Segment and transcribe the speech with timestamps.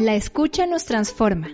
[0.00, 1.48] La escucha nos transforma.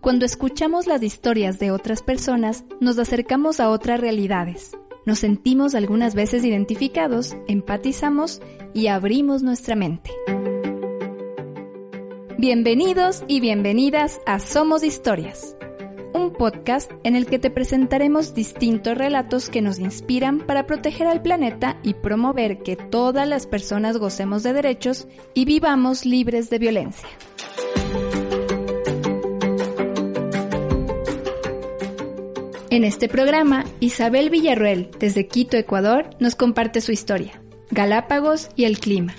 [0.00, 4.72] Cuando escuchamos las historias de otras personas, nos acercamos a otras realidades.
[5.06, 8.42] Nos sentimos algunas veces identificados, empatizamos
[8.74, 10.10] y abrimos nuestra mente.
[12.36, 15.56] Bienvenidos y bienvenidas a Somos Historias,
[16.14, 21.22] un podcast en el que te presentaremos distintos relatos que nos inspiran para proteger al
[21.22, 27.08] planeta y promover que todas las personas gocemos de derechos y vivamos libres de violencia.
[32.74, 38.80] En este programa, Isabel Villarruel, desde Quito, Ecuador, nos comparte su historia, Galápagos y el
[38.80, 39.14] clima.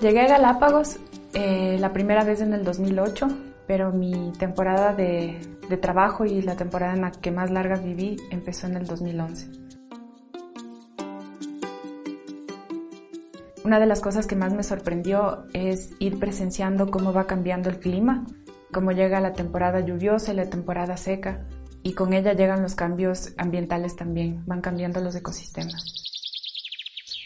[0.00, 0.98] Llegué a Galápagos
[1.34, 3.26] eh, la primera vez en el 2008,
[3.66, 8.16] pero mi temporada de, de trabajo y la temporada en la que más larga viví
[8.30, 9.48] empezó en el 2011.
[13.64, 17.80] Una de las cosas que más me sorprendió es ir presenciando cómo va cambiando el
[17.80, 18.24] clima
[18.72, 21.46] como llega la temporada lluviosa y la temporada seca,
[21.82, 25.84] y con ella llegan los cambios ambientales también, van cambiando los ecosistemas.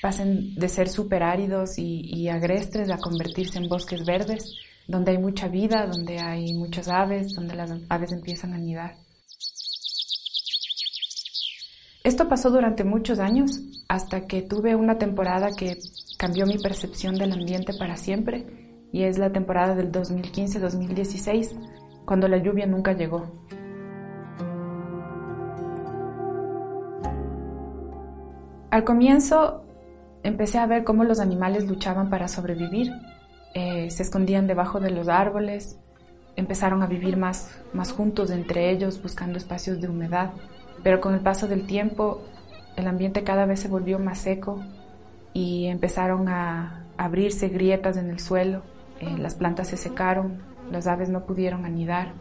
[0.00, 4.54] Pasan de ser súper áridos y, agrestres a convertirse en bosques verdes,
[4.86, 8.96] donde hay mucha vida, donde hay muchas aves, donde las aves empiezan a anidar.
[12.02, 15.78] Esto pasó durante muchos años, hasta que tuve una temporada que
[16.18, 18.63] cambió mi percepción del ambiente para siempre
[18.94, 21.58] y es la temporada del 2015-2016,
[22.04, 23.26] cuando la lluvia nunca llegó.
[28.70, 29.64] Al comienzo
[30.22, 32.92] empecé a ver cómo los animales luchaban para sobrevivir,
[33.54, 35.80] eh, se escondían debajo de los árboles,
[36.36, 40.30] empezaron a vivir más, más juntos entre ellos, buscando espacios de humedad,
[40.84, 42.22] pero con el paso del tiempo
[42.76, 44.62] el ambiente cada vez se volvió más seco
[45.32, 48.62] y empezaron a abrirse grietas en el suelo
[49.04, 52.12] eh, las plantas se secaron, las aves no pudieron anidar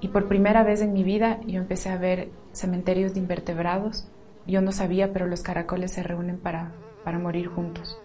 [0.00, 4.08] y por primera vez en mi vida yo empecé a ver cementerios de invertebrados.
[4.46, 6.72] Yo no sabía, pero los caracoles se reúnen para,
[7.04, 8.00] para morir juntos.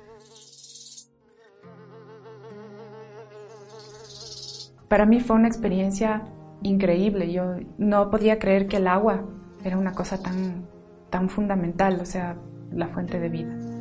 [4.88, 6.24] Para mí fue una experiencia
[6.64, 7.32] increíble.
[7.32, 9.24] Yo no podía creer que el agua
[9.64, 10.68] era una cosa tan,
[11.10, 12.36] tan fundamental, o sea,
[12.72, 13.73] la fuente de vida.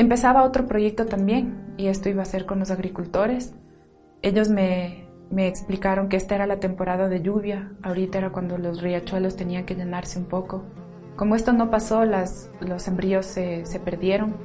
[0.00, 3.52] Empezaba otro proyecto también y esto iba a ser con los agricultores.
[4.22, 8.80] Ellos me, me explicaron que esta era la temporada de lluvia, ahorita era cuando los
[8.80, 10.64] riachuelos tenían que llenarse un poco.
[11.16, 14.36] Como esto no pasó, las, los embrios se, se perdieron.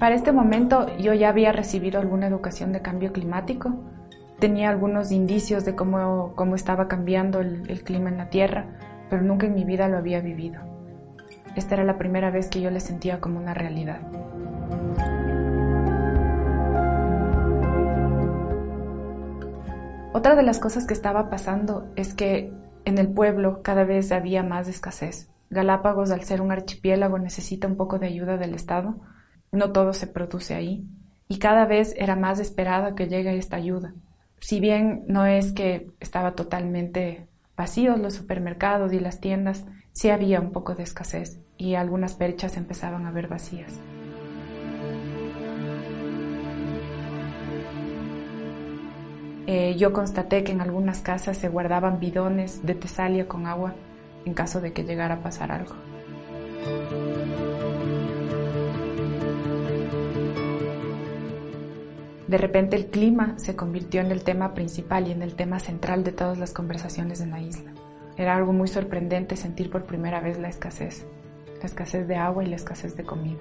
[0.00, 3.76] Para este momento yo ya había recibido alguna educación de cambio climático,
[4.40, 8.66] tenía algunos indicios de cómo, cómo estaba cambiando el clima en la Tierra,
[9.08, 10.77] pero nunca en mi vida lo había vivido.
[11.58, 14.00] Esta era la primera vez que yo le sentía como una realidad.
[20.12, 22.52] Otra de las cosas que estaba pasando es que
[22.84, 25.32] en el pueblo cada vez había más escasez.
[25.50, 28.94] Galápagos, al ser un archipiélago, necesita un poco de ayuda del Estado.
[29.50, 30.86] No todo se produce ahí.
[31.26, 33.94] Y cada vez era más esperada que llegue esta ayuda.
[34.38, 37.27] Si bien no es que estaba totalmente
[37.58, 42.56] vacíos los supermercados y las tiendas, sí había un poco de escasez y algunas perchas
[42.56, 43.80] empezaban a ver vacías.
[49.48, 53.74] Eh, yo constaté que en algunas casas se guardaban bidones de tesalia con agua
[54.24, 55.74] en caso de que llegara a pasar algo.
[62.28, 66.04] De repente el clima se convirtió en el tema principal y en el tema central
[66.04, 67.72] de todas las conversaciones en la isla.
[68.18, 71.06] Era algo muy sorprendente sentir por primera vez la escasez,
[71.58, 73.40] la escasez de agua y la escasez de comida.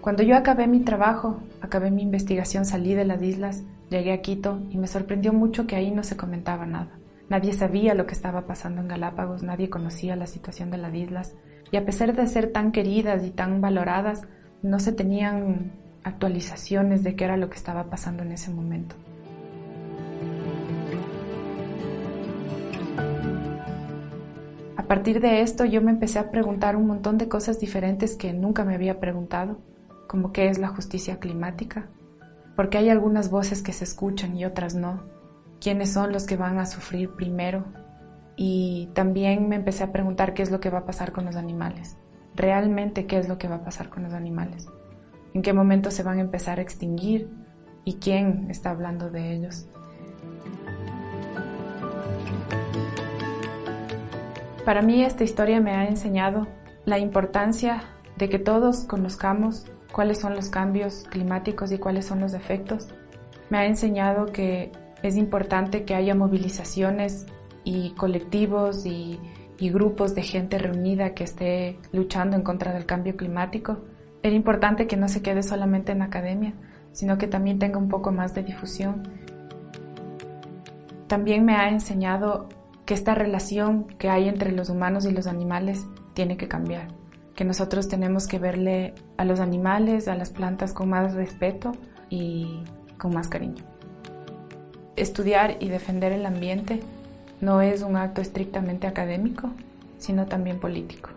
[0.00, 4.60] Cuando yo acabé mi trabajo, acabé mi investigación, salí de las islas, llegué a Quito
[4.70, 6.98] y me sorprendió mucho que ahí no se comentaba nada.
[7.28, 11.36] Nadie sabía lo que estaba pasando en Galápagos, nadie conocía la situación de las islas
[11.70, 14.22] y a pesar de ser tan queridas y tan valoradas,
[14.62, 15.72] no se tenían
[16.04, 18.94] actualizaciones de qué era lo que estaba pasando en ese momento.
[24.76, 28.32] A partir de esto yo me empecé a preguntar un montón de cosas diferentes que
[28.32, 29.58] nunca me había preguntado,
[30.06, 31.88] como qué es la justicia climática,
[32.54, 35.02] porque hay algunas voces que se escuchan y otras no,
[35.60, 37.64] quiénes son los que van a sufrir primero,
[38.36, 41.36] y también me empecé a preguntar qué es lo que va a pasar con los
[41.36, 41.96] animales,
[42.34, 44.68] realmente qué es lo que va a pasar con los animales,
[45.34, 47.30] en qué momento se van a empezar a extinguir
[47.84, 49.66] y quién está hablando de ellos.
[54.66, 56.48] Para mí esta historia me ha enseñado
[56.84, 57.84] la importancia
[58.18, 62.88] de que todos conozcamos cuáles son los cambios climáticos y cuáles son los efectos.
[63.48, 64.72] Me ha enseñado que
[65.02, 67.26] es importante que haya movilizaciones
[67.66, 69.20] y colectivos y,
[69.58, 73.78] grupos de gente reunida que esté luchando en contra del cambio climático.
[74.22, 76.54] Es importante que no se quede solamente en academia,
[76.92, 79.02] sino que también tenga un poco más de difusión.
[81.08, 82.48] También me ha enseñado
[82.84, 86.88] que esta relación que hay entre los humanos y los animales tiene que cambiar,
[87.34, 91.72] que nosotros tenemos que verle a los animales, a las plantas con más respeto
[92.10, 92.62] y
[92.98, 93.64] con más cariño.
[94.94, 96.80] Estudiar y defender el ambiente
[97.40, 99.50] no es un acto estrictamente académico,
[99.98, 101.10] sino también político.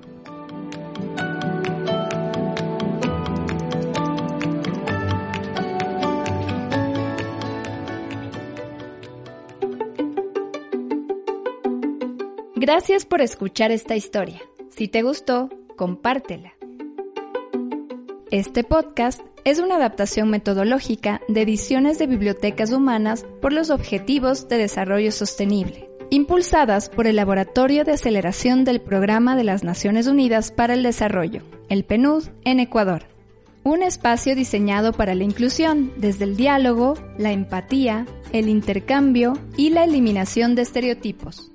[12.56, 14.42] Gracias por escuchar esta historia.
[14.70, 16.54] Si te gustó, compártela.
[18.32, 24.58] Este podcast es una adaptación metodológica de ediciones de bibliotecas humanas por los Objetivos de
[24.58, 30.74] Desarrollo Sostenible, impulsadas por el Laboratorio de Aceleración del Programa de las Naciones Unidas para
[30.74, 33.04] el Desarrollo, el PNUD, en Ecuador.
[33.64, 39.84] Un espacio diseñado para la inclusión desde el diálogo, la empatía, el intercambio y la
[39.84, 41.52] eliminación de estereotipos